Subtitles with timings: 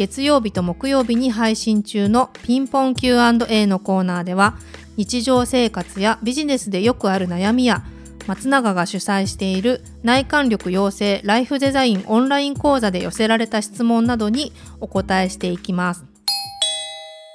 [0.00, 4.56] 月曜日と木曜日に配信中のピンポン Q&A のコーナーでは
[4.96, 7.84] 日常生活やビジネスでよくある悩みや
[8.26, 16.06] 松永が主催している内観力養成ライフデザインオンライン講座で寄せられた質問などにお答えしていきます。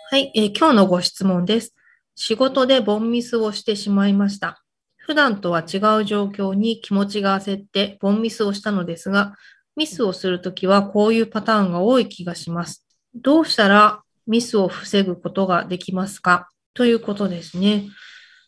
[0.09, 1.75] はい、えー、今日のご質問です。
[2.15, 4.63] 仕事でボンミスをしてしまいました。
[4.97, 9.35] 普段とは違う状況に気持ちが焦ってボンミスをしたのですが、
[9.75, 12.85] ミスをするときはこういうパターンが多い気がします。
[13.13, 16.49] どうしたらミスを防ぐことができますか？
[16.73, 17.87] ということですね。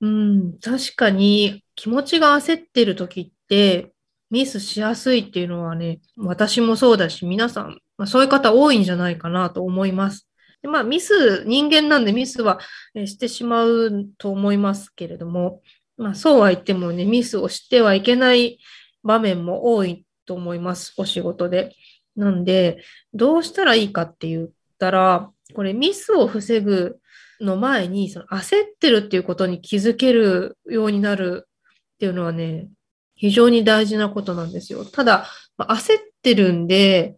[0.02, 3.94] うん、確かに気持ちが焦ってるときって
[4.30, 10.28] ミスしやすいっていうのはね、私もそうだし、皆さん、まあ、そういう方多いんじゃないかなと思います。
[10.62, 12.60] でまあ、ミス、人間なんでミスは
[12.94, 15.62] してしまうと思いますけれども、
[15.98, 18.60] まあ、そうは言ってもね、ミスをしてはいけない
[19.04, 21.74] 場面も多いと思います、お仕事で。
[22.16, 22.84] なんで、
[23.14, 27.00] どうしたらいいかって言ったら、これミスを防ぐ
[27.40, 32.68] の前に、その焦ってるっていうことに気づけるようになるっていうのはね、
[33.16, 34.86] 非常に大事なことなんですよ。
[34.86, 37.16] ただ、焦ってるんで、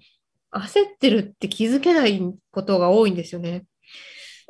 [0.52, 2.22] 焦ってるって気づけない
[2.52, 3.66] ことが多いんですよね。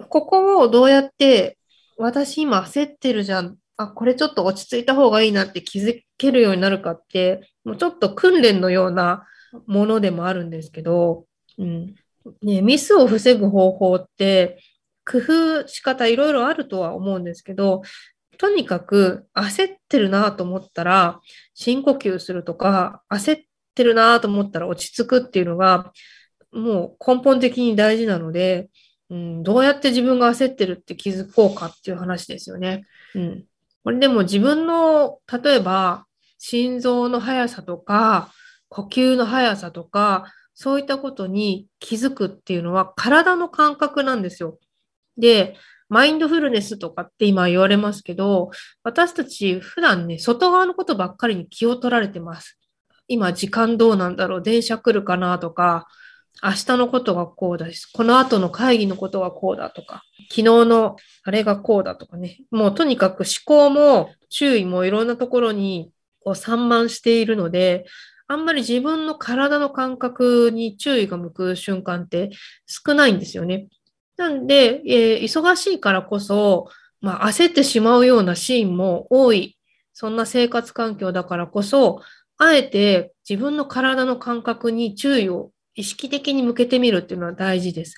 [0.10, 1.58] ここをどうやって、
[1.98, 3.58] 私今焦ってるじゃん。
[3.80, 9.26] あ、これちょっと落ち着いた方がいいなって気づけるようになるかって、もうちょっと訓練のような
[9.68, 11.26] ものでもあるんですけど、
[11.58, 11.96] うん
[12.42, 14.62] ね、ミスを防ぐ方法って
[15.06, 17.82] 工夫仕方いろいろあるとは思うんですけど、
[18.38, 21.22] とにかく焦ってるなと思ったら
[21.54, 23.42] 深呼吸するとか、焦っ
[23.76, 25.94] てるなと思ったら落ち着くっていうのが
[26.52, 28.70] もう根本的に大事なので、
[29.10, 32.84] うん、どうやって自分が焦ってるって気づこうかっていう話ですよね。
[33.16, 33.46] うん、
[33.84, 36.06] これでも自分の、例えば、
[36.38, 38.32] 心臓の速さとか、
[38.70, 44.60] 呼吸の速さとか、そういったことに気づくっていうのは体の感覚なんですよ。
[45.18, 45.56] で、
[45.90, 48.52] マインドフルネスとかって今言われますけど、
[48.84, 52.60] 私たち普段ね、外側のことばっかりに気を取られてます。
[53.08, 55.88] 今時間どうなんだろう電車来るかなとか、
[56.42, 65.92] 明日のことがこうだし、この後の会議のことがこうだとか、昨日のあれがこうだとかね、もうとにかく思考も注意もいろんなところに
[66.24, 67.86] こう散漫しているので、
[68.28, 72.30] あんまり自分の体の感覚に注意が向く瞬間って
[72.68, 73.68] 少ないんですよね。
[74.18, 76.70] なんで、えー、忙しいからこそ、
[77.02, 79.58] まあ、焦ってしまうようなシーンも多い。
[79.94, 82.02] そんな生活環境だからこそ、
[82.38, 87.96] あえて自分の体の感覚に注意を意識的に向けてみるっていうのは大事です。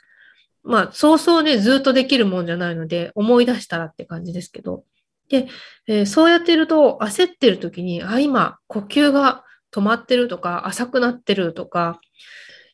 [0.63, 4.83] まあ、そうそうね、ずっとできるもんじゃないので、思い出したらって感じですけど。
[5.29, 5.47] で、
[5.87, 11.99] えー、そうやってると、焦ってる時に、あ、今、呼吸が止まってるとか、浅くなってるとか、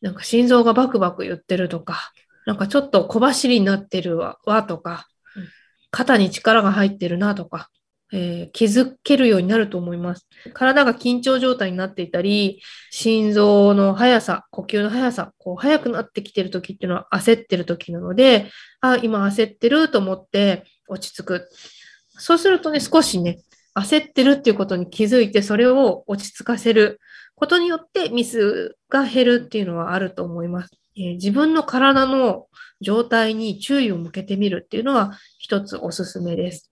[0.02, 2.12] なんか心臓がバクバク言ってるとか、
[2.46, 5.08] なんかちょっと小走りになってるわ、わとか、
[5.92, 7.70] 肩に力が入ってるなとか、
[8.14, 10.28] えー、気づけるようになると思います。
[10.54, 18.50] 体が緊張状態になっていたり、心臓の速さ、呼吸の速さ、こう速くなってきてる時っていうのは焦ってる時なので、
[18.82, 21.50] あ、今焦ってると思って落ち着く。
[22.18, 23.40] そうするとね、少しね、
[23.76, 27.00] 焦ってるっていうことに気づいて、それを落ち着かせる
[27.36, 30.72] ことによってミスが減るっていうのはあると思います。
[30.96, 32.48] えー、自分の体の
[32.82, 36.72] 状態に注意を向けてみるっていうのは一つおすすめです。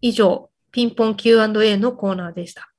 [0.00, 2.72] 以上、ピンポン Q&A のコーナーでした。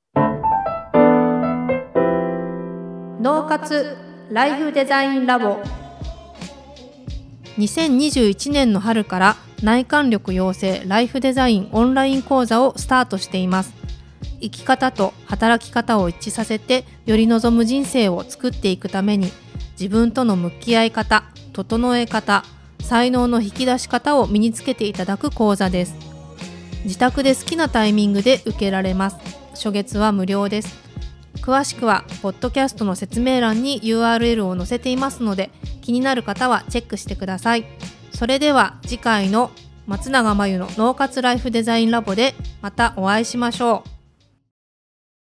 [3.22, 3.97] 脳活
[4.31, 5.62] ライフデザインラボ。
[7.57, 13.74] 2021年の春から内観力養成ライフデザインオンライン講座をスタートしています。
[14.39, 19.30] 生き方と働き方を一致させてより望む人生を作っていくために
[19.74, 22.45] 自分との向き合い方整え方
[22.80, 26.09] 才能の引き出し方を身につけていただく講座です。
[26.84, 29.18] 自宅で好きなタイミングで受けられます。
[29.52, 30.78] 初月は無料です。
[31.42, 35.50] 詳しくはポッドキャストの説明欄に URL を載せていますので
[35.81, 37.66] 気になる方はチェックしてください。
[38.14, 39.52] それでは次回の
[39.88, 43.88] 松永真由の脳活ライフデザインラボでまたお会いしましょう。